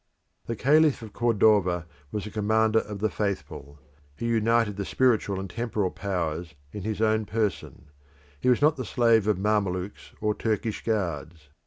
The 0.47 0.55
Caliph 0.55 1.03
of 1.03 1.13
Cordova 1.13 1.85
was 2.11 2.25
a 2.25 2.31
Commander 2.31 2.79
of 2.79 2.97
the 2.97 3.09
Faithful: 3.11 3.77
he 4.15 4.25
united 4.25 4.75
the 4.75 4.83
spiritual 4.83 5.39
and 5.39 5.47
temporal 5.47 5.91
powers 5.91 6.55
in 6.71 6.81
his 6.81 7.01
own 7.03 7.25
person: 7.27 7.91
he 8.39 8.49
was 8.49 8.63
not 8.63 8.77
the 8.77 8.83
slave 8.83 9.27
of 9.27 9.37
Mamelukes 9.37 10.13
or 10.19 10.33
Turkish 10.33 10.83
guards. 10.83 11.49